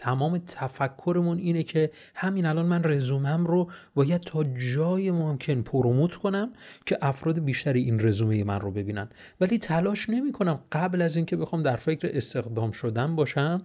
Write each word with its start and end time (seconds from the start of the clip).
تمام 0.00 0.38
تفکرمون 0.38 1.38
اینه 1.38 1.62
که 1.62 1.90
همین 2.14 2.46
الان 2.46 2.66
من 2.66 2.84
رزومم 2.84 3.46
رو 3.46 3.70
باید 3.94 4.20
تا 4.20 4.44
جای 4.74 5.10
ممکن 5.10 5.62
پروموت 5.62 6.14
کنم 6.14 6.52
که 6.86 6.98
افراد 7.02 7.38
بیشتری 7.44 7.82
این 7.82 8.00
رزومه 8.00 8.44
من 8.44 8.60
رو 8.60 8.70
ببینن. 8.70 9.08
ولی 9.40 9.58
تلاش 9.58 10.10
نمی 10.10 10.32
کنم 10.32 10.60
قبل 10.72 11.02
از 11.02 11.16
اینکه 11.16 11.36
بخوام 11.36 11.62
در 11.62 11.76
فکر 11.76 12.10
استخدام 12.12 12.70
شدن 12.70 13.16
باشم 13.16 13.58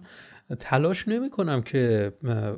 تلاش 0.58 1.08
نمی 1.08 1.30
کنم 1.30 1.62
که 1.62 2.12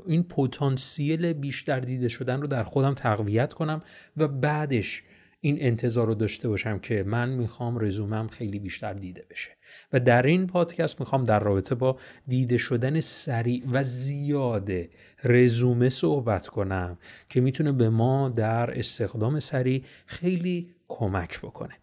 این 0.07 0.23
پتانسیل 0.23 1.33
بیشتر 1.33 1.81
دیده 1.81 2.09
شدن 2.09 2.41
رو 2.41 2.47
در 2.47 2.65
خودم 2.65 2.95
تقویت 2.95 3.53
کنم 3.53 3.83
و 4.17 4.29
بعدش 4.29 5.03
این 5.41 5.57
انتظار 5.61 6.07
رو 6.07 6.15
داشته 6.15 6.49
باشم 6.49 6.79
که 6.79 7.03
من 7.03 7.29
می‌خوام 7.29 7.79
رزومم 7.81 8.29
خیلی 8.29 8.59
بیشتر 8.59 8.93
دیده 8.93 9.27
بشه. 9.31 9.51
و 9.93 10.01
در 10.01 10.23
این 10.23 10.47
پادکست 10.47 11.01
می‌خوام 11.01 11.25
در 11.25 11.41
رابطه 11.41 11.75
با 11.75 11.99
دیده 12.27 12.57
شدن 12.57 13.01
سریع 13.01 13.63
و 13.73 13.83
زیاده 13.83 14.91
رزومه 15.25 15.89
صحبت 15.89 16.47
کنم 16.47 16.99
که 17.29 17.41
می‌تونه 17.41 17.73
به 17.73 17.89
ما 17.89 18.29
در 18.29 18.79
استخدام 18.79 19.41
سریع 19.41 19.85
خیلی 20.07 20.75
کمک 20.89 21.41
بکنه. 21.41 21.75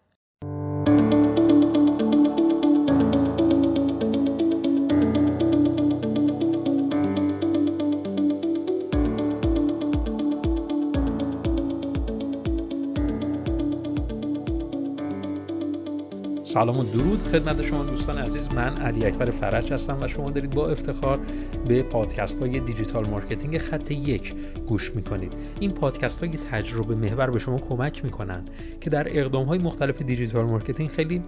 سلام 16.56 16.78
و 16.78 16.84
درود 16.84 17.18
خدمت 17.18 17.62
شما 17.62 17.84
دوستان 17.84 18.18
عزیز. 18.18 18.52
من 18.52 18.76
علی 18.76 19.06
اکبر 19.06 19.30
فرج 19.30 19.72
هستم 19.72 19.98
و 20.02 20.08
شما 20.08 20.30
دارید 20.30 20.54
با 20.54 20.68
افتخار 20.68 21.20
به 21.68 21.82
پادکست 21.82 22.38
های 22.38 22.60
digital 22.60 23.06
marketing 23.06 23.58
خط 23.58 23.90
یک 23.90 24.34
گوش 24.68 24.94
می‌کنید. 24.94 25.32
این 25.60 25.70
پادکست 25.70 26.24
های 26.24 26.36
تجربه 26.36 26.94
محور 26.94 27.30
به 27.30 27.38
شما 27.38 27.58
کمک 27.58 28.04
می‌کنن 28.04 28.44
که 28.80 28.90
در 28.90 29.18
اقدام 29.18 29.46
های 29.46 29.58
مختلف 29.58 30.02
digital 30.02 30.44
marketing 30.44 30.90
خیلی 30.90 31.22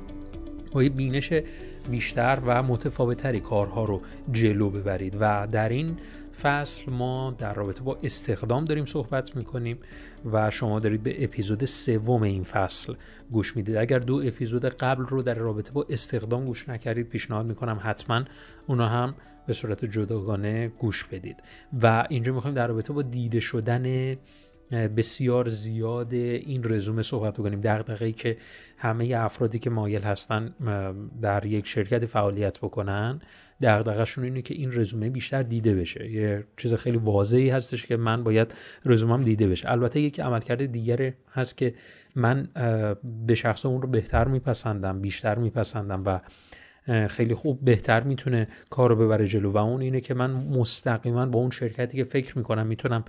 با 0.73 0.81
بینش 0.97 1.33
بیشتر 1.91 2.39
و 2.47 2.63
متفاوتتری 2.63 3.41
کارها 3.41 3.85
رو 3.85 4.01
جلو 4.33 4.71
ببرید 4.71 5.17
و 5.21 5.49
در 5.53 5.69
این 5.69 5.97
فصل 6.43 6.91
ما 6.91 7.35
در 7.39 7.55
رابطه 7.55 7.83
با 7.83 7.99
استخدام 8.03 8.65
داریم 8.65 8.85
صحبت 8.85 9.37
می‌کنیم 9.37 9.79
و 10.33 10.51
شما 10.51 10.81
دارید 10.81 11.03
به 11.03 11.25
اپیزود 11.25 11.65
سوم 11.65 12.23
این 12.23 12.45
فصل 12.45 12.95
گوش 13.31 13.57
می‌دید. 13.57 13.77
اگر 13.77 13.99
دو 13.99 14.23
اپیزود 14.25 14.65
قبل 14.65 15.03
رو 15.07 15.23
در 15.23 15.35
رابطه 15.35 15.73
با 15.73 15.87
استخدام 15.91 16.45
گوش 16.45 16.69
نکردید 16.69 17.09
پیشنهاد 17.09 17.47
می‌کنم 17.47 17.81
حتما 17.83 18.25
اونا 18.67 18.89
هم 18.89 19.15
به 19.47 19.53
صورت 19.53 19.85
جداگانه 19.85 20.69
گوش 20.69 21.05
بدید. 21.05 21.37
و 21.83 22.07
اینجا 22.09 22.33
می‌خوایم 22.33 22.55
در 22.55 22.67
رابطه 22.67 22.93
با 22.93 23.03
دیده 23.03 23.41
شدن 23.41 24.17
بسیار 24.71 25.49
زیاد 25.49 26.15
این 26.15 26.61
رزومه 26.65 27.03
صحبت 27.03 27.35
بکنیم. 27.35 27.61
دقیقه 27.61 28.13
که 28.13 28.37
همه 28.79 29.15
افرادی 29.17 29.59
که 29.59 29.71
مایل 29.71 30.03
هستن 30.03 30.55
در 31.23 31.47
یک 31.47 31.67
شرکت 31.67 32.07
فعالیت 32.07 32.59
بکنن 32.59 33.21
دغدغه‌شون 33.63 34.25
اینه 34.25 34.43
که 34.43 34.55
این 34.55 34.73
رزومه 34.73 35.11
بیشتر 35.11 35.43
دیده 35.43 35.75
بشه. 35.75 36.11
یه 36.11 36.45
چیز 36.57 36.75
خیلی 36.75 36.97
واضحی 36.99 37.51
هستش 37.51 37.87
که 37.87 37.97
من 37.97 38.25
باید 38.25 38.55
رزومم 38.85 39.21
دیده 39.21 39.49
بشه. 39.49 39.71
البته 39.71 40.01
یک 40.01 40.21
عملکرد 40.21 40.73
دیگری 40.73 41.13
هست 41.33 41.57
که 41.57 41.75
من 42.15 42.49
به 43.27 43.35
شخص 43.35 43.67
اون 43.67 43.83
رو 43.83 43.89
بهتر 43.89 44.29
میپسندم 44.29 45.01
بیشتر 45.01 45.39
میپسندم 45.39 46.03
و 46.07 46.21
خیلی 47.09 47.35
خوب 47.35 47.65
بهتر 47.65 48.03
می‌تونه 48.03 48.49
کار 48.71 48.91
رو 48.91 48.97
ببره 48.97 49.27
جلو. 49.27 49.51
و 49.53 49.57
اون 49.57 49.81
اینه 49.81 50.01
که 50.01 50.15
من 50.15 50.31
مستقیما 50.31 51.27
با 51.27 51.39
اون 51.39 51.51
شرکتی 51.51 51.97
که 51.97 52.05
فکر 52.05 52.39
می‌کنم 52.39 52.67
می‌تونم 52.67 53.05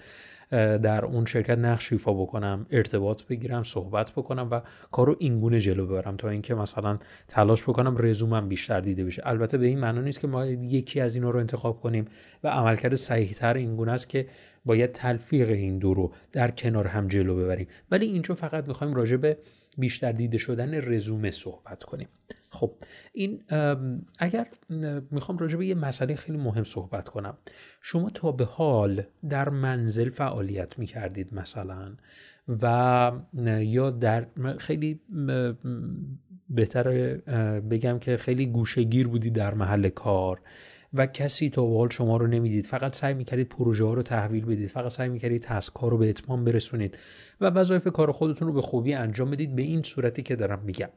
در 0.51 1.05
اون 1.05 1.25
شرکت 1.25 1.57
نقش 1.57 1.93
ایفا 1.93 2.13
بکنم 2.13 2.65
ارتباط 2.71 3.23
بگیرم 3.23 3.63
صحبت 3.63 4.11
بکنم 4.11 4.47
و 4.51 4.61
کارو 4.91 5.15
اینگونه 5.19 5.59
جلو 5.59 5.85
ببرم 5.85 6.17
تا 6.17 6.29
اینکه 6.29 6.55
مثلا 6.55 6.97
تلاش 7.27 7.63
بکنم 7.63 7.95
رزومم 7.99 8.49
بیشتر 8.49 8.79
دیده 8.79 9.05
بشه. 9.05 9.21
البته 9.25 9.57
به 9.57 9.65
این 9.65 9.79
معنا 9.79 10.01
نیست 10.01 10.19
که 10.19 10.27
ما 10.27 10.45
یکی 10.45 11.01
از 11.01 11.15
اینا 11.15 11.29
رو 11.29 11.39
انتخاب 11.39 11.81
کنیم 11.81 12.05
و 12.43 12.47
عملکرد 12.47 12.95
صحیحتر 12.95 13.53
اینگونه 13.53 13.91
است 13.91 14.09
که 14.09 14.27
باید 14.65 14.91
تلفیق 14.91 15.49
این 15.49 15.77
دو 15.77 15.93
رو 15.93 16.13
در 16.31 16.51
کنار 16.51 16.87
هم 16.87 17.07
جلو 17.07 17.35
ببریم. 17.35 17.67
ولی 17.91 18.05
اینجا 18.05 18.35
فقط 18.35 18.67
می‌خوایم 18.67 18.93
راجع 18.93 19.17
به 19.17 19.37
بیشتر 19.77 20.11
دیده 20.11 20.37
شدن 20.37 20.73
رزومه 20.73 21.31
صحبت 21.31 21.83
کنیم. 21.83 22.07
خب 22.51 22.71
این 23.13 23.43
اگر 24.19 24.47
می‌خوام 25.11 25.37
راجع 25.37 25.57
به 25.57 25.65
یه 25.65 25.75
مسئله 25.75 26.15
خیلی 26.15 26.37
مهم 26.37 26.63
صحبت 26.63 27.09
کنم. 27.09 27.37
شما 27.81 28.09
تا 28.09 28.31
به 28.31 28.45
حال 28.45 29.03
در 29.29 29.49
منزل 29.49 30.09
فعالیت 30.09 30.79
می‌کردید 30.79 31.33
مثلا 31.33 31.95
و 32.61 33.11
یا 33.61 33.91
در 33.91 34.25
خیلی 34.57 34.99
بهتر 36.49 37.17
بگم 37.59 37.99
که 37.99 38.17
خیلی 38.17 38.45
گوشگیر 38.45 39.07
بودی 39.07 39.29
در 39.29 39.53
محل 39.53 39.89
کار. 39.89 40.41
و 40.93 41.05
کسی 41.07 41.49
تا 41.49 41.67
حال 41.67 41.89
شما 41.89 42.17
رو 42.17 42.27
نمی‌دید. 42.27 42.65
فقط 42.65 42.95
سعی 42.95 43.13
می‌کردید 43.13 43.49
پروژه 43.49 43.85
ها 43.85 43.93
رو 43.93 44.01
تحویل 44.01 44.45
بدید. 44.45 44.69
فقط 44.69 44.91
سعی 44.91 45.09
می‌کردید 45.09 45.41
تسک 45.41 45.75
ها 45.75 45.87
رو 45.87 45.97
به 45.97 46.09
اتمام 46.09 46.45
برسونید. 46.45 46.97
و 47.41 47.45
وظایف 47.45 47.87
کار 47.87 48.11
خودتون 48.11 48.47
رو 48.47 48.53
به 48.53 48.61
خوبی 48.61 48.93
انجام 48.93 49.31
بدید. 49.31 49.55
به 49.55 49.61
این 49.61 49.83
صورتی 49.83 50.23
که 50.23 50.35
دارم 50.35 50.59
میگم. 50.65 50.89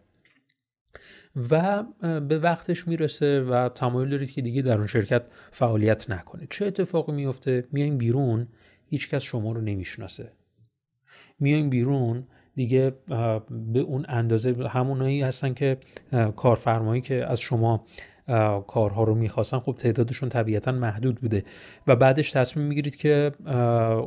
و 1.51 1.83
به 2.21 2.39
وقتش 2.39 2.89
می‌رسه 2.89 3.41
و 3.41 3.69
تمایل 3.69 4.09
دارید 4.09 4.31
که 4.31 4.43
دیگه 4.43 4.63
در 4.63 4.79
اون 4.79 4.87
شرکت 4.87 5.23
فعالیت 5.51 6.11
نکنید. 6.11 6.49
چه 6.51 6.67
اتفاقی 6.67 7.13
میفته 7.13 7.65
میایم 7.73 7.99
بیرون 7.99 8.49
هیچکس 8.87 9.23
شما 9.23 9.53
رو 9.53 9.61
نمی‌شناسه. 9.61 10.33
میایم 11.41 11.71
بیرون 11.71 12.27
دیگه 12.55 12.93
به 13.51 13.81
اون 13.81 14.05
اندازه 14.09 14.69
همونایی 14.69 15.23
هستن 15.23 15.55
که 15.55 15.79
کارفرمایی 16.37 17.03
که 17.03 17.27
از 17.27 17.41
شما 17.41 17.87
کارها 18.67 19.05
رو 19.05 19.15
می‌خواستن 19.15 19.59
خب 19.59 19.73
تعدادشون 19.79 20.29
طبیعتا 20.29 20.73
محدود 20.73 21.21
بوده. 21.21 21.45
و 21.87 21.97
بعدش 21.97 22.31
تصمیم 22.31 22.67
می‌گیرید 22.67 22.97
که 22.97 23.33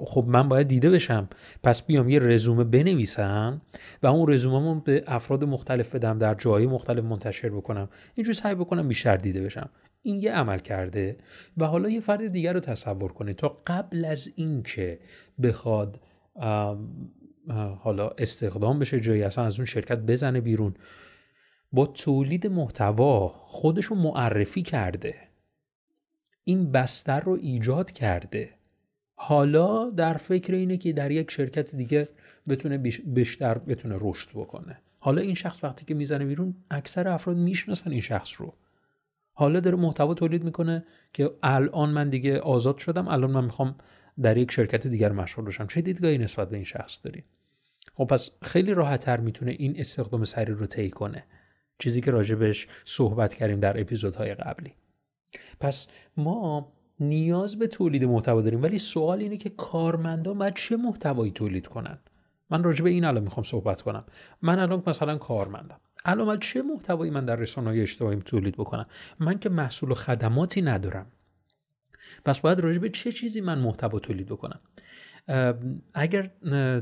خب 0.05 0.25
من 0.27 0.49
باید 0.49 0.67
دیده 0.67 0.89
بشم. 0.89 1.29
پس 1.63 1.83
بیام 1.83 2.09
یه 2.09 2.19
رزومه 2.19 2.63
بنویسم 2.63 3.61
و 4.03 4.07
اون 4.07 4.33
رزومه 4.33 4.81
به 4.85 5.03
افراد 5.07 5.43
مختلف 5.43 5.95
بدم 5.95 6.17
در 6.17 6.33
جایی 6.33 6.67
مختلف 6.67 7.03
منتشر 7.03 7.49
بکنم. 7.49 7.89
اینجور 8.15 8.33
سعی 8.33 8.55
بکنم 8.55 8.87
بیشتر 8.87 9.17
دیده 9.17 9.41
بشم. 9.41 9.69
این 10.01 10.21
یه 10.21 10.31
عمل 10.31 10.59
کرده 10.59 11.17
و 11.57 11.65
حالا 11.65 11.89
یه 11.89 11.99
فرد 11.99 12.27
دیگر 12.27 12.53
رو 12.53 12.59
تصور 12.59 13.11
کنید 13.11 13.35
تا 13.35 13.57
قبل 13.67 14.05
از 14.05 14.29
اینکه 14.35 14.99
بخواد 15.43 15.99
حالا 17.83 18.09
استخدام 18.17 18.79
بشه 18.79 18.99
جایی 18.99 19.23
اصلا 19.23 19.45
از 19.45 19.59
اون 19.59 19.65
شرکت 19.65 19.97
بزنه 19.97 20.41
بیرون 20.41 20.73
با 21.75 21.85
تولید 21.85 22.47
محتوا 22.47 23.27
خودشو 23.45 23.95
معرفی 23.95 24.61
کرده. 24.61 25.15
این 26.43 26.71
بستر 26.71 27.19
رو 27.19 27.31
ایجاد 27.41 27.91
کرده. 27.91 28.49
حالا 29.15 29.89
در 29.89 30.13
فکر 30.13 30.53
اینه 30.53 30.77
که 30.77 30.93
در 30.93 31.11
یک 31.11 31.31
شرکت 31.31 31.75
دیگه 31.75 32.09
بتونه 32.47 32.77
بیشتر 33.05 33.57
بتونه 33.57 33.95
رشد 33.99 34.29
بکنه. 34.29 34.77
حالا 34.99 35.21
این 35.21 35.33
شخص 35.33 35.63
وقتی 35.63 35.85
که 35.85 35.93
می‌زنه 35.93 36.25
بیرون 36.25 36.55
اکثر 36.71 37.07
افراد 37.07 37.37
می‌شناسن 37.37 37.91
این 37.91 38.01
شخص 38.01 38.33
رو. 38.37 38.53
حالا 39.33 39.59
داره 39.59 39.77
محتوا 39.77 40.13
تولید 40.13 40.43
می‌کنه 40.43 40.85
که 41.13 41.31
الان 41.43 41.89
من 41.89 42.09
دیگه 42.09 42.39
آزاد 42.39 42.77
شدم 42.77 43.07
الان 43.07 43.31
من 43.31 43.43
می‌خوام 43.43 43.75
در 44.21 44.37
یک 44.37 44.51
شرکت 44.51 44.87
دیگر 44.87 45.11
مشغول 45.11 45.45
بشم. 45.45 45.67
چه 45.67 45.81
دیدگاهی 45.81 46.17
نسبت 46.17 46.49
به 46.49 46.55
این 46.55 46.65
شخص 46.65 46.99
داری؟ 47.03 47.23
خب 47.93 48.05
پس 48.05 48.29
خیلی 48.41 48.73
راحتتر 48.73 49.17
می‌تونه 49.17 49.51
این 49.51 49.79
استخدام 49.79 50.25
سریع 50.25 50.55
رو 50.55 50.65
طی 50.65 50.89
کنه. 50.89 51.23
چیزی 51.79 52.01
که 52.01 52.11
راجبش 52.11 52.67
صحبت 52.85 53.33
کردیم 53.33 53.59
در 53.59 53.81
اپیزودهای 53.81 54.35
قبلی. 54.35 54.73
پس 55.59 55.87
ما 56.17 56.73
نیاز 56.99 57.59
به 57.59 57.67
تولید 57.67 58.03
محتوا 58.03 58.41
داریم 58.41 58.63
ولی 58.63 58.77
سوال 58.77 59.19
اینه 59.19 59.37
که 59.37 59.49
کارمندان 59.49 60.37
باید 60.37 60.53
چه 60.53 60.77
محتوایی 60.77 61.31
تولید 61.31 61.67
کنن؟ 61.67 61.97
من 62.49 62.63
راجع 62.63 62.83
به 62.83 62.89
این 62.89 63.05
الان 63.05 63.23
می‌خوام 63.23 63.43
صحبت 63.43 63.81
کنم. 63.81 64.05
من 64.41 64.59
الان 64.59 64.83
مثلا 64.87 65.17
کارمندم. 65.17 65.79
الان 66.05 66.27
من 66.27 66.39
چه 66.39 66.61
محتوایی 66.61 67.11
من 67.11 67.25
در 67.25 67.35
رسانه 67.35 67.69
های 67.69 67.81
اجتماعی 67.81 68.17
تولید 68.17 68.55
بکنم؟ 68.55 68.85
من 69.19 69.39
که 69.39 69.49
محصول 69.49 69.91
و 69.91 69.95
خدماتی 69.95 70.61
ندارم. 70.61 71.11
پس 72.25 72.39
باید 72.39 72.59
راجع 72.59 72.79
به 72.79 72.89
چه 72.89 73.11
چیزی 73.11 73.41
من 73.41 73.59
محتوا 73.59 73.99
تولید 73.99 74.27
بکنم؟ 74.27 74.59
اگر 75.93 76.31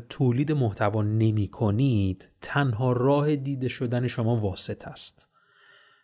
تولید 0.10 0.52
محتوا 0.52 1.02
نمی 1.02 1.48
کنید 1.48 2.30
تنها 2.42 2.92
راه 2.92 3.36
دیده 3.36 3.68
شدن 3.68 4.08
شما 4.08 4.36
واسط 4.36 4.88
است. 4.88 5.30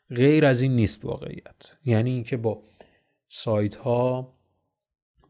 غیر 0.09 0.45
از 0.45 0.62
این 0.62 0.75
نیست 0.75 1.06
واقعیت. 1.06 1.77
یعنی 1.86 2.12
اینکه 2.12 2.38
با 2.38 2.63
سایت 3.27 3.75
ها 3.75 4.38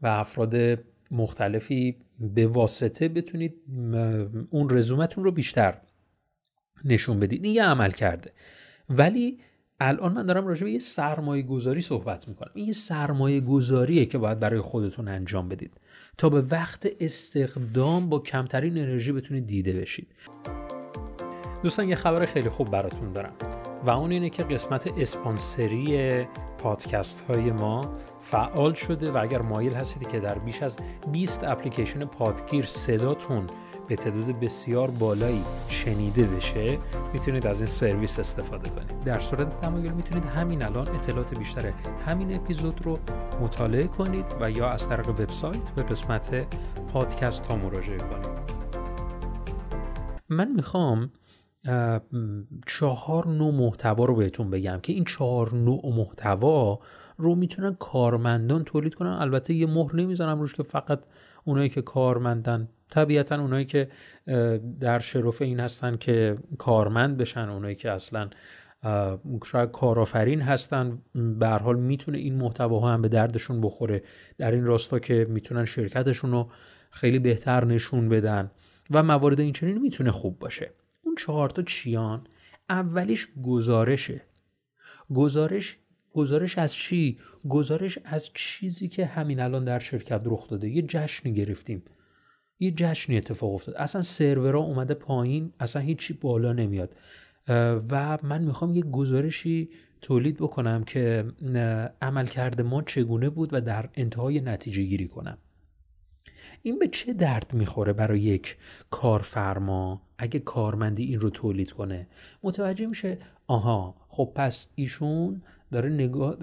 و 0.02 0.06
افراد 0.06 0.78
مختلفی 1.10 1.96
به 2.18 2.46
واسطه 2.46 3.08
بتونید 3.08 3.54
اون 4.50 4.70
رزومتون 4.70 5.24
رو 5.24 5.32
بیشتر 5.32 5.80
نشون 6.84 7.20
بدید. 7.20 7.44
این 7.44 7.54
یه 7.54 7.64
عمل 7.64 7.90
کرده. 7.90 8.32
ولی 8.88 9.40
الان 9.80 10.12
من 10.12 10.26
دارم 10.26 10.46
راجع 10.46 10.64
به 10.64 10.72
یه 10.72 10.78
سرمایه 10.78 11.42
گذاری 11.42 11.82
صحبت 11.82 12.28
می‌کنم. 12.28 12.50
این 12.54 12.66
یه 12.66 12.72
سرمایه 12.72 13.40
گذاریه 13.40 14.06
که 14.06 14.18
باید 14.18 14.40
برای 14.40 14.60
خودتون 14.60 15.08
انجام 15.08 15.48
بدید. 15.48 15.80
تا 16.18 16.28
به 16.28 16.40
وقت 16.40 16.88
استخدام 17.00 18.08
با 18.08 18.18
کمترین 18.18 18.78
انرژی 18.78 19.12
بتونید 19.12 19.46
دیده 19.46 19.72
بشید. 19.72 20.08
دوستان 21.62 21.88
یه 21.88 21.96
خبر 21.96 22.26
خیلی 22.26 22.48
خوب 22.48 22.70
براتون 22.70 23.12
دارم. 23.12 23.32
و 23.84 23.90
اون 23.90 24.10
اینه 24.10 24.30
که 24.30 24.42
قسمت 24.42 24.98
اسپانسری 24.98 26.24
پادکست 26.58 27.24
های 27.28 27.50
ما 27.52 27.80
فعال 28.20 28.74
شده 28.74 29.10
و 29.10 29.18
اگر 29.22 29.42
مایل 29.42 29.72
هستید 29.72 30.08
که 30.08 30.20
در 30.20 30.38
بیش 30.38 30.62
از 30.62 30.78
20 31.12 31.44
اپلیکیشن 31.44 32.04
پادگیر 32.04 32.66
صداتون 32.66 33.46
به 33.90 33.96
تعداد 33.96 34.40
بسیار 34.40 34.90
بالایی 34.90 35.42
شنیده 35.68 36.24
بشه 36.24 36.78
می‌تونید 37.12 37.46
از 37.46 37.60
این 37.60 37.70
سرویس 37.70 38.18
استفاده 38.18 38.70
کنید. 38.70 39.04
در 39.04 39.20
صورت 39.20 39.60
تمایل 39.60 39.92
می‌تونید 39.92 40.24
همین 40.24 40.62
الان 40.62 40.88
اطلاعات 40.88 41.38
بیشتر 41.38 41.72
همین 42.06 42.34
اپیزود 42.34 42.86
رو 42.86 42.98
مطالعه 43.40 43.86
کنید 43.86 44.24
و 44.40 44.50
یا 44.50 44.68
از 44.68 44.88
طریق 44.88 45.08
وبسایت 45.08 45.70
به 45.70 45.82
قسمت 45.82 46.46
پادکست 46.92 47.46
ها 47.46 47.56
مراجعه 47.56 47.98
کنید. 47.98 48.40
من 50.28 50.52
می‌خوام 50.52 51.10
چهار 52.66 53.28
نوع 53.28 53.54
محتوا 53.54 54.04
رو 54.04 54.14
بهتون 54.14 54.50
بگم 54.50 54.78
که 54.82 54.92
این 54.92 55.04
چهار 55.04 55.54
نوع 55.54 55.94
محتوا 55.96 56.78
رو 57.16 57.34
می‌تونن 57.34 57.74
کارمندان 57.74 58.64
تولید 58.64 58.94
کنن. 58.94 59.10
البته 59.10 59.54
یه 59.54 59.66
مهر 59.66 59.96
نمی‌زنم 59.96 60.40
روش 60.40 60.54
که 60.54 60.62
فقط 60.62 61.00
اونایی 61.44 61.68
که 61.68 61.82
کارمندن 61.82 62.68
طبیعتا 62.90 63.40
اونایی 63.40 63.64
که 63.64 63.88
در 64.80 64.98
شرف 64.98 65.42
این 65.42 65.60
هستن 65.60 65.96
که 65.96 66.38
کارمند 66.58 67.16
بشن 67.16 67.48
اونایی 67.48 67.74
که 67.74 67.90
اصلا 67.90 68.30
شاید 69.44 69.70
کارآفرین 69.70 70.40
هستن 70.40 70.98
به 71.14 71.48
حال 71.48 71.78
می‌تونه 71.78 72.18
این 72.18 72.34
محتوا 72.34 72.92
هم 72.92 73.02
به 73.02 73.08
دردشون 73.08 73.60
بخوره. 73.60 74.02
در 74.38 74.50
این 74.50 74.64
راستا 74.64 74.98
که 74.98 75.26
می‌تونن 75.28 75.64
شرکتشون 75.64 76.30
رو 76.30 76.50
خیلی 76.90 77.18
بهتر 77.18 77.64
نشون 77.64 78.08
بدن 78.08 78.50
و 78.90 79.02
موارد 79.02 79.40
این 79.40 79.52
چنین 79.52 79.78
می‌تونه 79.78 80.10
خوب 80.10 80.38
باشه. 80.38 80.70
اون 81.02 81.14
چهار 81.14 81.50
تا 81.50 81.62
چیان؟ 81.62 82.26
اولیش 82.68 83.28
گزارشه. 83.42 84.20
گزارش 85.14 85.76
گزارش 86.14 86.58
از 86.58 86.74
چی؟ 86.74 87.18
گزارش 87.48 87.98
از 88.04 88.30
چیزی 88.34 88.88
که 88.88 89.06
همین 89.06 89.40
الان 89.40 89.64
در 89.64 89.78
شرکت 89.78 90.22
رخ 90.24 90.48
داده. 90.48 90.68
یه 90.68 90.82
جشنی 90.82 91.32
گرفتیم. 91.32 91.82
یه 92.60 92.70
جشنی 92.70 93.16
اتفاق 93.16 93.54
افتاد. 93.54 93.74
اصلا 93.74 94.02
سرورها 94.02 94.60
اومده 94.60 94.94
پایین 94.94 95.52
اصلا 95.60 95.82
هیچی 95.82 96.12
بالا 96.12 96.52
نمیاد. 96.52 96.96
و 97.90 98.18
من 98.22 98.44
می‌خوام 98.44 98.74
یه 98.74 98.82
گزارشی 98.82 99.68
تولید 100.00 100.36
بکنم 100.36 100.84
که 100.84 101.24
عمل 102.02 102.26
کرده 102.26 102.62
ما 102.62 102.82
چگونه 102.82 103.30
بود 103.30 103.54
و 103.54 103.60
در 103.60 103.88
انتهای 103.94 104.40
نتیجه 104.40 104.82
گیری 104.82 105.08
کنم. 105.08 105.38
این 106.62 106.78
به 106.78 106.88
چه 106.88 107.12
درد 107.12 107.54
می‌خوره 107.54 107.92
برای 107.92 108.20
یک 108.20 108.56
کارفرما 108.90 110.02
اگه 110.18 110.40
کارمندی 110.40 111.04
این 111.04 111.20
رو 111.20 111.30
تولید 111.30 111.72
کنه؟ 111.72 112.06
متوجه 112.42 112.86
میشه 112.86 113.18
آها 113.46 113.94
خب 114.08 114.32
پس 114.34 114.66
ایشون 114.74 115.42
داره 115.72 115.88
نگاه 115.88 116.36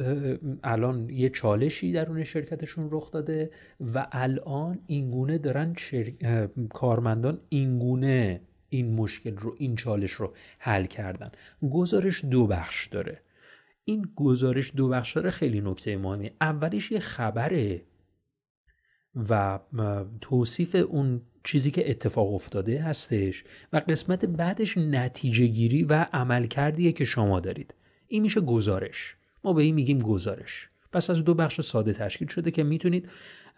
الان 0.63 1.09
یه 1.09 1.29
چالشی 1.29 1.91
درون 1.91 2.23
شرکتشون 2.23 2.89
رخ 2.91 3.11
داده 3.11 3.51
و 3.93 4.07
الان 4.11 4.79
اینگونه 4.87 5.37
دارن 5.37 5.75
کارمندان 6.73 7.39
اینگونه 7.49 8.41
این 8.69 8.93
مشکل 8.93 9.37
رو 9.37 9.55
این 9.57 9.75
چالش 9.75 10.11
رو 10.11 10.33
حل 10.59 10.85
کردن. 10.85 11.31
گزارش 11.71 12.25
دو 12.25 12.47
بخش 12.47 12.87
داره. 12.87 13.21
این 13.85 14.05
گزارش 14.15 14.71
دو 14.75 14.89
بخش 14.89 15.13
داره 15.13 15.29
خیلی 15.29 15.61
نکته 15.61 15.97
مهمی 15.97 16.31
اولیش 16.41 16.91
یه 16.91 16.99
خبره 16.99 17.81
و 19.29 19.59
توصیف 20.21 20.75
اون 20.89 21.21
چیزی 21.43 21.71
که 21.71 21.89
اتفاق 21.89 22.33
افتاده 22.33 22.81
هستش 22.81 23.43
و 23.73 23.77
قسمت 23.77 24.25
بعدش 24.25 24.77
نتیجه 24.77 25.45
گیری 25.45 25.83
و 25.83 26.05
عمل 26.13 26.45
کردیه 26.45 26.91
که 26.91 27.05
شما 27.05 27.39
دارید. 27.39 27.73
این 28.07 28.21
میشه 28.21 28.41
گزارش. 28.41 29.16
ما 29.43 29.53
به 29.53 29.63
این 29.63 29.75
میگیم 29.75 29.99
گزارش. 29.99 30.69
پس 30.91 31.09
از 31.09 31.23
دو 31.23 31.33
بخش 31.33 31.61
ساده 31.61 31.93
تشکیل 31.93 32.27
شده 32.27 32.51
که 32.51 32.63
می‌تونید 32.63 33.09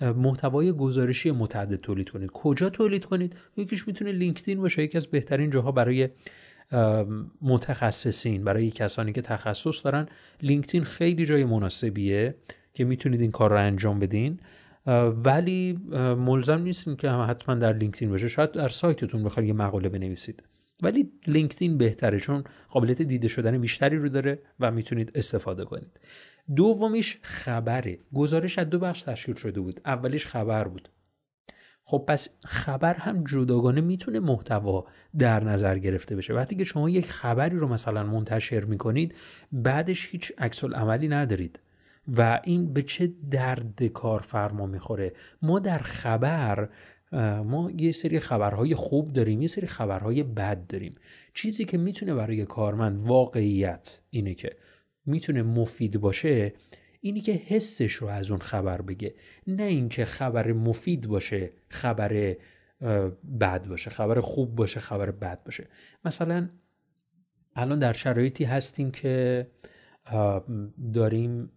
محتوای 0.02 0.72
گزارشی 0.72 1.32
متعدد 1.32 1.76
تولید 1.76 2.10
کنید. 2.10 2.32
کجا 2.32 2.70
تولید 2.70 3.06
کنید؟ 3.06 3.36
یکیش 3.58 3.88
می‌تونه 3.88 4.12
لینکدین 4.12 4.60
باشه 4.60 4.84
یکی 4.84 4.98
از 4.98 5.08
بهترین 5.08 5.50
جاها 5.50 5.72
برای 5.72 6.10
متخصصین 7.42 8.44
برای 8.44 8.72
کسانی 8.72 9.14
که 9.14 9.22
تخصص 9.22 9.86
دارن. 9.86 10.08
لینکدین 10.42 10.84
خیلی 10.84 11.26
جای 11.26 11.46
مناسبیه 11.46 12.36
که 12.74 12.86
می‌تونید 12.86 13.22
این 13.22 13.32
کار 13.32 13.50
رو 13.50 13.58
انجام 13.58 14.00
بدین. 14.00 14.40
ولی 15.24 15.80
ملزم 16.18 16.62
نیستیم 16.62 16.96
که 16.96 17.10
حتما 17.10 17.56
در 17.56 17.74
لینکدین 17.74 18.10
باشه. 18.10 18.28
شاید 18.28 18.52
در 18.52 18.70
سایتتون 18.70 19.24
بخواید 19.24 19.48
یه 19.48 19.54
مقاله 19.54 19.90
بنویسید. 19.90 20.44
ولی 20.82 21.12
لینکدین 21.28 21.78
بهتره 21.78 22.20
چون 22.20 22.44
قابلیت 22.70 23.02
دیده 23.02 23.28
شدن 23.28 23.58
بیشتری 23.58 23.98
رو 23.98 24.10
داره 24.10 24.40
و 24.60 24.72
می‌تونید 24.72 25.12
استفاده 25.16 25.66
کنید. 25.66 26.00
دومیش 26.56 27.18
خبره 27.22 28.00
گزارش 28.14 28.60
از 28.60 28.70
دو 28.70 28.80
بخش 28.80 29.02
تشکیل 29.02 29.36
شده 29.36 29.62
بود. 29.62 29.82
اولیش 29.86 30.28
خبر 30.28 30.68
بود. 30.68 30.90
خب 31.84 32.06
پس 32.08 32.30
خبر 32.46 32.94
هم 32.94 33.24
جداگانه 33.24 33.82
می‌تونه 33.82 34.20
محتوا 34.20 34.86
در 35.20 35.44
نظر 35.44 35.78
گرفته 35.78 36.16
بشه. 36.16 36.34
وقتی 36.34 36.56
که 36.56 36.64
شما 36.64 36.90
یک 36.90 37.12
خبری 37.12 37.58
رو 37.58 37.68
مثلا 37.68 38.04
منتشر 38.04 38.64
می‌کنید 38.64 39.16
بعدش 39.52 40.10
هیچ 40.12 40.32
عکس 40.38 40.64
عملی 40.64 41.08
ندارید 41.08 41.60
و 42.08 42.42
این 42.44 42.74
به 42.74 42.84
چه 42.84 43.12
درد 43.32 43.84
کارفرما 43.84 44.66
می‌خوره؟ 44.66 45.14
ما 45.42 45.60
در 45.60 45.78
خبر 45.78 46.70
ما 47.46 47.72
یه 47.78 47.92
سری 47.92 48.20
خبرهای 48.20 48.76
خوب 48.76 49.14
داریم 49.14 49.42
یه 49.42 49.48
سری 49.48 49.68
خبرهای 49.68 50.24
بد 50.24 50.68
داریم. 50.68 50.96
چیزی 51.34 51.66
که 51.66 51.78
می‌تونه 51.78 52.14
برای 52.14 52.46
کارمند 52.46 53.08
واقعیت 53.08 54.00
اینه 54.10 54.34
که 54.34 54.56
می‌تونه 55.06 55.44
مفید 55.44 56.00
باشه 56.00 56.54
اینی 57.02 57.22
که 57.22 57.32
حسش 57.32 57.94
رو 57.94 58.08
از 58.08 58.32
اون 58.32 58.40
خبر 58.40 58.82
بگه. 58.82 59.16
نه 59.48 59.64
اینکه 59.64 60.06
خبر 60.06 60.52
مفید 60.52 61.08
باشه 61.08 61.52
خبر 61.70 62.36
بد 63.40 63.68
باشه 63.68 63.90
خبر 63.90 64.20
خوب 64.20 64.56
باشه 64.56 64.80
خبر 64.80 65.12
بد 65.12 65.44
باشه. 65.44 65.68
مثلا 66.06 66.50
الان 67.56 67.80
در 67.80 67.94
شرایطی 67.94 68.44
هستیم 68.44 68.92
که 68.92 69.48
داریم 70.94 71.50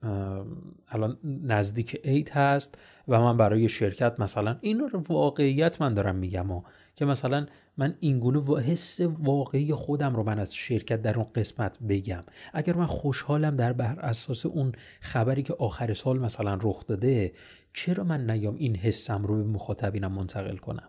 الان 0.88 1.18
نزدیک 1.44 2.00
عید 2.04 2.30
هست 2.30 2.78
و 3.08 3.20
من 3.20 3.36
برای 3.36 3.68
شرکت 3.68 4.20
مثلا 4.20 4.56
این 4.60 4.80
رو 4.80 5.02
واقعیت 5.08 5.82
من 5.82 5.94
دارم 5.94 6.16
میگم 6.16 6.46
ها 6.46 6.64
که 6.96 7.04
مثلا 7.04 7.46
من 7.76 7.94
اینگونه 8.00 8.60
حس 8.60 9.00
واقعی 9.00 9.74
خودم 9.74 10.16
رو 10.16 10.22
من 10.22 10.38
از 10.38 10.54
شرکت 10.54 11.02
در 11.02 11.16
اون 11.16 11.26
قسمت 11.34 11.78
بگم. 11.88 12.24
اگر 12.52 12.74
من 12.74 12.86
خوشحالم 12.86 13.56
در 13.56 13.72
بر 13.72 14.00
اساس 14.00 14.46
اون 14.46 14.72
خبری 15.00 15.42
که 15.42 15.54
آخر 15.58 15.94
سال 15.94 16.18
مثلا 16.18 16.58
رخ 16.62 16.86
داده 16.86 17.32
چرا 17.74 18.04
من 18.04 18.30
نیام 18.30 18.54
این 18.54 18.76
حسم 18.76 19.24
رو 19.24 19.36
به 19.36 19.44
مخاطبینم 19.44 20.12
منتقل 20.12 20.56
کنم؟ 20.56 20.88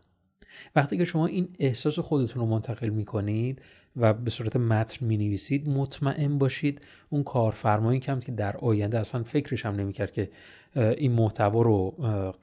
وقتی 0.76 0.98
که 0.98 1.06
شما 1.06 1.26
این 1.26 1.48
احساس 1.60 2.00
خودتون 2.00 2.42
رو 2.42 2.48
منتقل 2.48 2.90
می 2.90 3.06
کنید 3.06 3.62
و 3.96 4.14
به 4.14 4.30
صورت 4.30 4.56
متن 4.56 5.06
می 5.06 5.18
نویسید 5.18 5.70
مطمئن 5.70 6.38
باشید 6.38 6.82
اون 7.10 7.24
کارفرمایی 7.24 8.00
کم 8.00 8.20
که 8.20 8.32
در 8.32 8.58
آینده 8.58 9.00
اصلا 9.00 9.24
فکرش 9.24 9.66
هم 9.66 9.76
نمی 9.76 9.94
کرد 9.94 10.12
که 10.12 10.30
این 10.76 11.12
محتوا 11.12 11.62
رو 11.62 11.90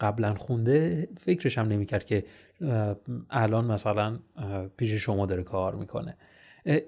قبلا 0.00 0.34
خونده 0.34 1.08
فکرش 1.16 1.58
هم 1.58 1.68
نمی 1.68 1.86
کرد 1.86 2.04
که 2.04 2.24
الان 3.30 3.64
مثلا 3.64 4.18
پیش 4.76 4.92
شما 4.92 5.26
داره 5.26 5.42
کار 5.42 5.74
می‌کنه. 5.74 6.16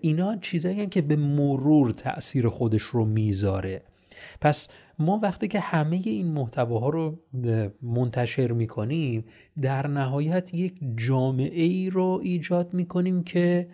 اینا 0.00 0.36
چیزایی 0.36 0.86
که 0.86 1.02
به 1.02 1.16
مرور 1.16 1.90
تاثیر 1.90 2.48
خودش 2.48 2.82
رو 2.82 3.04
می‌ذاره. 3.04 3.82
پس 4.40 4.68
ما 4.98 5.20
وقتی 5.22 5.48
که 5.48 5.60
همه 5.60 5.96
این 6.04 6.32
محتواها 6.32 6.88
رو 6.88 7.18
منتشر 7.82 8.52
می‌کنیم 8.52 9.24
در 9.62 9.86
نهایت 9.86 10.54
یک 10.54 10.74
جامعه 10.96 11.62
ای 11.62 11.90
رو 11.90 12.20
ایجاد 12.22 12.74
می‌کنیم 12.74 13.24
که 13.24 13.68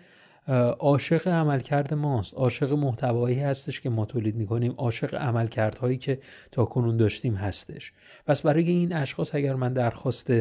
عاشق 0.79 1.27
عملکرد 1.27 1.93
ماست 1.93 2.33
عاشق 2.33 2.73
محتوایی 2.73 3.39
هستش 3.39 3.81
که 3.81 3.89
ما 3.89 4.05
تولید 4.05 4.35
می‌کنیم 4.35 4.73
عاشق 4.77 5.15
عملکردهایی 5.15 5.97
که 5.97 6.19
تا 6.51 6.65
کنون 6.65 6.97
داشتیم 6.97 7.35
هستش. 7.35 7.93
پس 8.25 8.41
برای 8.41 8.63
این 8.71 8.93
اشخاص 8.93 9.35
اگر 9.35 9.55
من 9.55 9.73
درخواست 9.73 10.31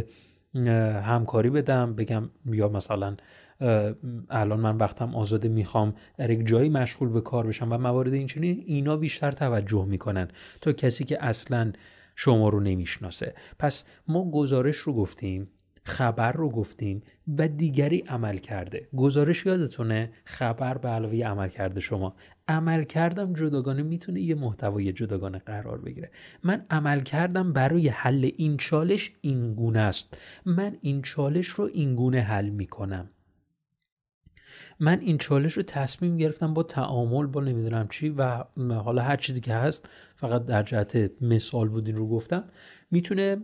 همکاری 1.03 1.51
بدم 1.51 1.95
بگم 1.95 2.31
یا 2.47 2.69
مثلا 2.69 3.17
الان 4.31 4.61
من 4.61 4.77
وقتم 4.77 5.15
آزاده 5.15 5.49
می‌خوام 5.49 5.95
در 6.17 6.31
یک 6.31 6.47
جایی 6.47 6.69
مشغول 6.69 7.09
به 7.09 7.21
کار 7.21 7.47
بشم 7.47 7.73
و 7.73 7.79
موارد 7.79 8.13
این 8.13 8.27
چنین 8.27 8.65
اینا 8.67 8.97
بیشتر 8.97 9.33
توجه 9.33 9.85
می‌کنن 9.85 10.29
تا 10.61 10.73
کسی 10.73 11.05
که 11.05 11.25
اصلا 11.25 11.73
شما 12.17 12.49
رو 12.49 12.61
نمی‌شناسه. 12.61 13.35
پس 13.59 13.85
ما 14.09 14.31
گزارش 14.31 14.77
رو 14.77 14.93
گفتیم. 14.93 15.49
خبر 15.89 16.33
رو 16.33 16.51
گفتیم 16.51 17.03
و 17.39 17.49
دیگری 17.49 17.99
عمل 17.99 18.37
کرده. 18.37 18.89
گزارش 18.97 19.47
یادتونه؟ 19.47 20.13
خبر 20.25 20.79
به 20.79 20.89
علاوه 20.89 21.25
عمل 21.25 21.49
کرده 21.49 21.81
شما. 21.81 22.15
عمل 22.49 22.83
کردم 22.83 23.33
جداگانه 23.33 23.83
می‌تونه 23.83 24.21
یه 24.21 24.35
محتوای 24.35 24.93
جداگانه 24.93 25.39
قرار 25.39 25.79
بگیره. 25.79 26.11
من 26.45 26.67
عمل 26.71 27.01
کردم 27.01 27.53
برای 27.53 27.89
حل 27.89 28.31
این 28.37 28.57
چالش 28.57 29.13
این 29.21 29.55
گونه 29.55 29.81
است. 29.81 30.17
من 30.47 30.77
این 30.81 31.03
چالش 31.03 31.47
رو 31.47 31.71
این 31.73 31.97
گونه 31.97 32.21
حل 32.21 32.49
می‌کنم. 32.49 33.11
من 34.81 35.01
این 35.01 35.19
چالش 35.19 35.53
رو 35.53 35.63
تصمیم 35.63 36.17
گرفتم 36.17 36.55
با 36.55 36.63
تعامل 36.63 37.27
با 37.27 37.41
نمی‌دونم 37.41 37.89
چی 37.89 38.09
و 38.09 38.45
حالا 38.59 39.03
هر 39.03 39.17
چیزی 39.17 39.41
که 39.41 39.55
هست 39.55 39.89
فقط 40.17 40.47
در 40.47 40.63
جهت 40.63 41.11
مثال 41.21 41.69
بودین 41.69 41.97
رو 41.97 42.09
گفتم 42.09 42.45
می‌تونه 42.91 43.37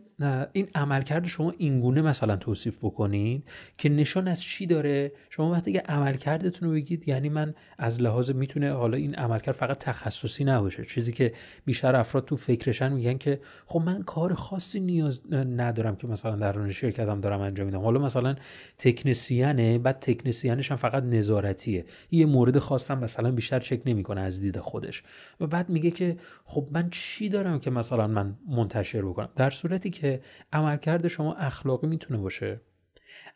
این 0.52 0.68
عملکرد 0.74 1.26
شما 1.26 1.54
اینگونه 1.58 2.02
مثلا 2.02 2.36
توصیف 2.36 2.78
بکنید 2.78 3.44
که 3.78 3.88
نشان 3.88 4.28
از 4.28 4.42
چی 4.42 4.66
داره؟ 4.66 5.12
شما 5.30 5.50
وقتی 5.50 5.72
که 5.72 5.80
عملکردتون 5.80 6.68
رو 6.68 6.74
بگید 6.74 7.08
یعنی 7.08 7.28
من 7.28 7.54
از 7.78 8.00
لحاظ 8.00 8.30
می‌تونه 8.30 8.72
حالا 8.72 8.96
این 8.96 9.14
عملکرد 9.14 9.54
فقط 9.54 9.78
تخصصی 9.78 10.44
نباشه. 10.44 10.84
چیزی 10.84 11.12
که 11.12 11.32
بیشتر 11.64 11.96
افراد 11.96 12.24
تو 12.24 12.36
فکرشن 12.36 12.92
میگن 12.92 13.18
که 13.18 13.40
خب 13.66 13.80
من 13.80 14.02
کار 14.02 14.34
خاصی 14.34 14.80
نیاز 14.80 15.20
ندارم 15.32 15.96
که 15.96 16.06
مثلا 16.06 16.36
در 16.36 16.70
شرکتم 16.70 17.20
دارم 17.20 17.40
انجام 17.40 17.66
میدم. 17.66 17.80
حالا 17.80 18.00
مثلا 18.00 18.36
تکنسیانه 18.78 19.78
بعد 19.78 19.98
تکنسیانش 20.00 20.70
هم 20.70 20.76
فقط 20.76 21.02
نظارتیه. 21.02 21.84
یه 22.10 22.26
مورد 22.26 22.58
خاصم 22.58 22.98
مثلا 22.98 23.30
بیشتر 23.30 23.60
چک 23.60 23.82
نمی‌کنه 23.86 24.20
از 24.20 24.40
دید 24.40 24.58
خودش. 24.58 25.02
و 25.40 25.46
بعد 25.46 25.68
میگه 25.68 25.90
که 25.90 26.16
خب 26.44 26.68
من 26.70 26.90
چی 26.90 27.28
دارم 27.28 27.58
که 27.58 27.70
مثلا 27.70 28.06
من 28.06 28.34
منتشر 28.48 29.02
بکنم؟ 29.02 29.28
در 29.36 29.50
صورتی 29.50 29.90
که 29.90 30.20
عملکرد 30.52 31.08
شما 31.08 31.34
اخلاقی 31.34 31.86
می‌تونه 31.86 32.20
باشه. 32.20 32.60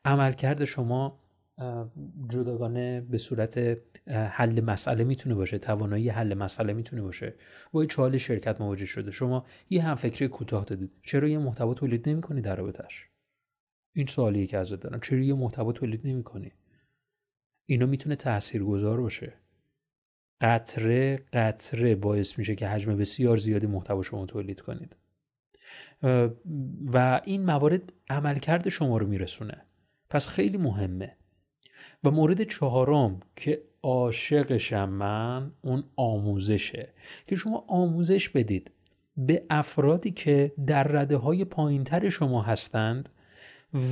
عملکرد 0.04 0.64
شما 0.64 1.20
جداگانه 2.28 3.00
به 3.00 3.18
صورت 3.18 3.78
حل 4.08 4.60
مسئله 4.60 5.04
می‌تونه 5.04 5.34
باشه. 5.34 5.58
توانایی 5.58 6.08
حل 6.08 6.34
مسئله 6.34 6.72
می‌تونه 6.72 7.02
باشه. 7.02 7.34
با 7.72 7.86
چال 7.86 8.16
شرکت 8.16 8.60
مواجه 8.60 8.86
شده. 8.86 9.10
شما 9.10 9.46
یه 9.70 9.82
هم 9.82 9.94
فکری 9.94 10.28
کوتاه 10.28 10.64
دادید. 10.64 10.90
چرا 11.02 11.28
یه 11.28 11.38
محتوا 11.38 11.74
تولید 11.74 12.08
نمی‌کنی 12.08 12.40
در 12.40 12.56
رابطش 12.56 13.06
این 13.92 14.06
سوالیه 14.06 14.46
که 14.46 14.58
ازت 14.58 14.80
دارم. 14.80 15.00
چرا 15.00 15.18
یه 15.18 15.34
محتوا 15.34 15.72
تولید 15.72 16.06
نمی‌کنی؟ 16.06 16.52
اینا 17.66 17.86
می‌تونه 17.86 18.16
تاثیرگذار 18.16 19.00
باشه. 19.00 19.32
قطره 20.40 21.16
قطره 21.32 21.94
باعث 21.94 22.38
میشه 22.38 22.54
که 22.54 22.68
حجم 22.68 22.96
بسیار 22.96 23.36
زیادی 23.36 23.66
محتوا 23.66 24.02
شما 24.02 24.26
تولید 24.26 24.60
کنید. 24.60 24.96
و 26.92 27.20
این 27.24 27.44
موارد 27.44 27.92
عملکرد 28.10 28.68
شما 28.68 28.98
رو 28.98 29.06
میرسونه. 29.06 29.62
پس 30.10 30.28
خیلی 30.28 30.58
مهمه. 30.58 31.16
و 32.04 32.10
مورد 32.10 32.42
چهارم 32.42 33.20
که 33.36 33.62
عاشقشم 33.82 34.88
من 34.88 35.52
اون 35.62 35.84
آموزشه. 35.96 36.88
که 37.26 37.36
شما 37.36 37.64
آموزش 37.68 38.28
بدید 38.28 38.70
به 39.16 39.46
افرادی 39.50 40.10
که 40.10 40.52
در 40.66 40.82
رده 40.82 41.16
های 41.16 41.44
پایینتر 41.44 42.08
شما 42.08 42.42
هستند 42.42 43.08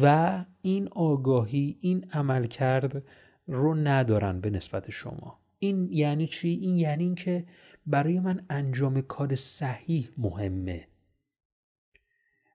و 0.02 0.44
این 0.62 0.88
آگاهی 0.88 1.78
این 1.80 2.06
عملکرد 2.12 3.02
رو 3.46 3.74
ندارن 3.74 4.40
به 4.40 4.50
نسبت 4.50 4.90
شما. 4.90 5.38
این 5.58 5.88
یعنی 5.92 6.26
چی؟ 6.26 6.48
این 6.48 6.78
یعنی 6.78 7.04
اینکه 7.04 7.44
برای 7.86 8.20
من 8.20 8.44
انجام 8.50 9.00
کار 9.00 9.34
صحیح 9.34 10.08
مهمه. 10.18 10.88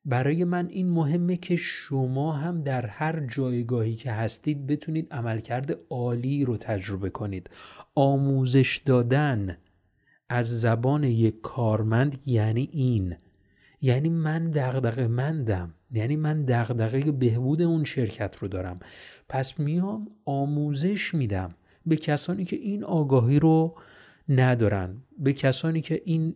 برای 0.06 0.44
من 0.44 0.68
این 0.68 0.90
مهمه 0.90 1.38
که 1.38 1.56
شما 1.56 2.32
هم 2.32 2.62
در 2.62 2.86
هر 2.86 3.20
جایگاهی 3.20 3.96
که 3.96 4.12
هستید 4.12 4.68
بتونید 4.68 5.14
عملکرد 5.14 5.78
عالی 5.90 6.46
رو 6.46 6.58
تجربه 6.58 7.10
کنید. 7.10 7.50
آموزش 7.96 8.82
دادن 8.86 9.58
از 10.30 10.62
زبان 10.62 11.04
یک 11.04 11.42
کارمند 11.42 12.20
یعنی 12.26 12.70
این. 12.72 13.16
یعنی 13.82 14.10
من 14.10 14.52
دغدغه 14.52 15.08
مندم. 15.08 15.74
یعنی 15.92 16.16
من 16.16 16.46
دغدغه 16.46 17.12
بهبود 17.12 17.62
اون 17.62 17.84
شرکت 17.84 18.36
رو 18.36 18.48
دارم. 18.48 18.80
پس 19.30 19.60
میام 19.60 20.08
آموزش 20.26 21.14
میدم 21.14 21.56
به 21.86 21.96
کسانی 21.96 22.46
که 22.46 22.56
این 22.56 22.84
آگاهی 22.84 23.40
رو 23.40 23.76
ندارن 24.30 24.96
به 25.18 25.34
کسانی 25.34 25.82
که 25.82 26.02
این 26.06 26.36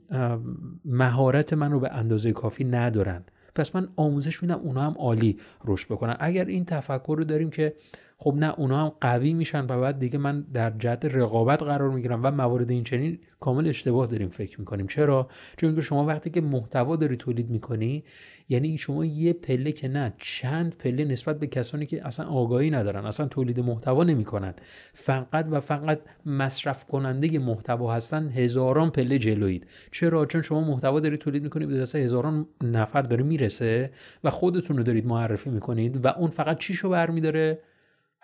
مهارت 0.85 1.53
من 1.53 1.71
رو 1.71 1.79
به 1.79 1.91
اندازه 1.91 2.31
کافی 2.31 2.63
ندارن. 2.63 3.23
پس 3.55 3.75
من 3.75 3.87
آموزش 3.95 4.43
میدم 4.43 4.59
اونا 4.63 4.81
هم 4.81 4.95
عالی 4.99 5.39
رشد 5.65 5.87
بکنن. 5.87 6.15
اگر 6.19 6.45
این 6.45 6.65
تفکر 6.65 7.15
رو 7.17 7.23
داریم 7.23 7.49
که 7.49 7.73
خب 8.17 8.35
نه 8.37 8.53
اونا 8.59 8.85
هم 8.85 8.91
قوی 9.01 9.33
میشن 9.33 9.65
و 9.65 9.81
بعد 9.81 9.99
دیگه 9.99 10.17
من 10.17 10.41
در 10.41 10.69
جهت 10.79 11.05
رقابت 11.05 11.63
قرار 11.63 11.89
می‌گیرم 11.89 12.19
و 12.23 12.31
موارد 12.31 12.71
این 12.71 12.83
چنین 12.83 13.19
کامل 13.39 13.67
اشتباه 13.67 14.07
داریم 14.07 14.29
فکر 14.29 14.59
می‌کنیم. 14.59 14.87
چرا؟ 14.87 15.27
چون 15.57 15.75
که 15.75 15.81
شما 15.81 16.05
وقتی 16.05 16.29
که 16.29 16.41
محتوا 16.41 16.95
داری 16.95 17.17
تولید 17.17 17.49
می‌کنی 17.49 18.03
یعنی 18.49 18.77
شما 18.77 19.05
یه 19.05 19.33
پله 19.33 19.71
که 19.71 19.87
نه 19.87 20.13
چند 20.17 20.75
پله 20.75 21.05
نسبت 21.05 21.39
به 21.39 21.47
کسانی 21.47 21.85
که 21.85 22.07
اصلا 22.07 22.25
آگاهی 22.25 22.69
ندارن 22.69 23.05
اصلا 23.05 23.27
تولید 23.27 23.59
محتوا 23.59 24.03
نمی‌کنن. 24.03 24.53
فقط 24.93 25.45
و 25.51 25.59
فقط 25.59 25.99
مصرف 26.25 26.85
کننده 26.85 27.39
محتوا 27.39 27.93
هستن 27.93 28.29
هزاران 28.29 28.89
پله 28.89 29.19
جلوید 29.19 29.67
چرا؟ 29.91 30.25
چون 30.25 30.41
شما 30.41 30.61
محتوا 30.61 30.99
دارید 30.99 31.19
تولید 31.19 31.43
می‌کنید 31.43 31.69
به 31.69 31.77
دست 31.77 31.95
هزاران 31.95 32.47
نفر 32.63 33.01
داره 33.01 33.23
می‌رسه 33.23 33.91
و 34.23 34.29
خودتون 34.29 34.77
رو 34.77 34.83
دارید 34.83 35.05
معرفی 35.05 35.49
می‌کنید 35.49 36.05
و 36.05 36.07
اون 36.07 36.29
فقط 36.29 36.57
چیشو 36.57 36.89
برمیداره؟ 36.89 37.59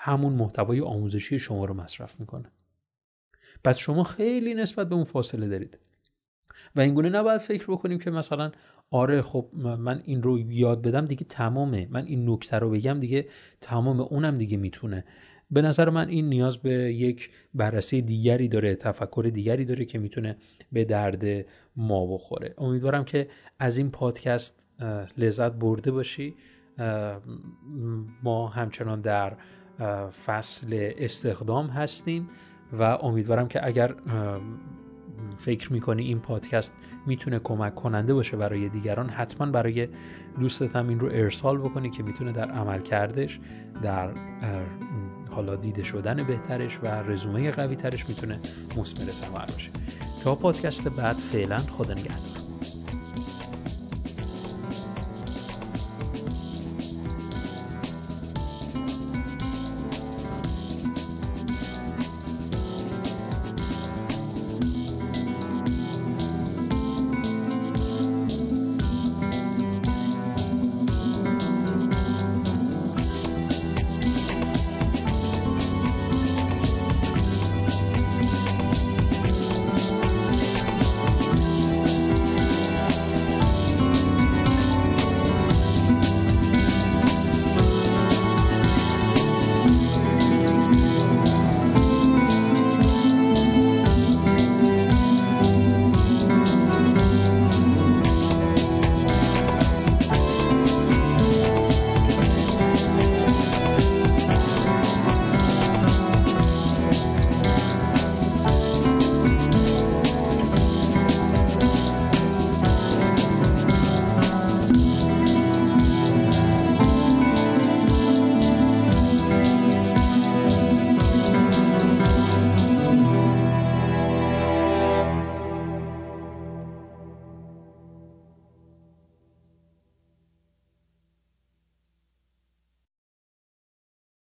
همون 0.04 0.34
محتوای 0.34 0.82
آموزشی 0.82 1.40
شما 1.40 1.66
رو 1.66 1.74
مصرف 1.74 2.20
می‌کنه. 2.20 2.52
پس 3.64 3.78
شما 3.78 4.04
خیلی 4.04 4.54
نسبت 4.54 4.90
به 4.90 4.96
اون 4.96 5.04
فاصله 5.04 5.48
دارید. 5.48 5.78
و 6.76 6.80
اینگونه 6.82 7.10
نباید 7.10 7.42
فکر 7.42 7.72
بکنیم 7.72 8.00
که 8.00 8.12
مثلا 8.12 8.52
آره 8.92 9.22
خب 9.22 9.50
من 9.54 10.02
این 10.06 10.24
رو 10.24 10.40
یاد 10.40 10.82
بدم 10.82 11.06
دیگه 11.06 11.26
تمامه. 11.30 11.88
من 11.92 12.06
این 12.06 12.30
نکته 12.30 12.60
رو 12.60 12.70
بگم 12.70 13.00
دیگه 13.00 13.28
تمام 13.62 14.00
اونم 14.00 14.38
دیگه 14.38 14.58
می‌تونه. 14.58 15.06
به 15.52 15.62
نظر 15.62 15.90
من 15.90 16.10
این 16.10 16.30
نیاز 16.30 16.58
به 16.58 16.74
یک 16.74 17.30
بررسی 17.54 18.02
دیگری 18.02 18.48
داره 18.48 18.76
تفکر 18.76 19.30
دیگری 19.34 19.66
داره 19.66 19.86
که 19.86 20.00
می‌تونه 20.00 20.38
به 20.72 20.86
درد 20.86 21.46
ما 21.76 22.14
بخوره. 22.14 22.54
امیدوارم 22.58 23.06
که 23.06 23.30
از 23.60 23.78
این 23.78 23.92
پادکست 23.92 24.68
لذت 25.18 25.52
برده 25.52 25.92
باشی. 25.92 26.36
ما 28.24 28.48
همچنان 28.48 29.02
در 29.02 29.38
فصل 30.26 30.92
استخدام 30.98 31.68
هستیم 31.68 32.30
و 32.80 32.84
امیدوارم 32.84 33.48
که 33.48 33.68
اگر 33.68 33.96
فکر 35.38 35.74
می‌کنی 35.74 36.04
این 36.04 36.20
پادکست 36.20 36.74
می‌تونه 37.06 37.40
کمک 37.40 37.76
کننده 37.76 38.14
باشه 38.14 38.38
برای 38.38 38.70
دیگران 38.70 39.10
حتما 39.10 39.52
برای 39.52 39.88
دوستت 40.40 40.76
هم 40.76 40.90
این 40.90 41.00
رو 41.00 41.08
ارسال 41.12 41.58
بکنی 41.58 41.90
که 41.90 42.04
می‌تونه 42.04 42.32
در 42.32 42.52
عمل 42.52 42.80
کردش 42.80 43.40
در 43.82 44.10
حالا 45.30 45.56
دیده 45.56 45.84
شدن 45.84 46.24
بهترش 46.24 46.80
و 46.84 46.88
رزومه 46.88 47.52
قوی 47.52 47.76
ترش 47.76 48.10
می‌تونه 48.10 48.40
مثمر 48.78 49.10
ثمر 49.10 49.46
باشه. 49.46 49.72
تا 50.24 50.36
پادکست 50.36 50.88
بعد 50.88 51.18
فعلا 51.18 51.58
خدا 51.58 51.94
نگهدار. 51.94 52.51